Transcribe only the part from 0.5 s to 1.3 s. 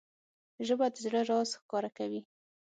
ژبه د زړه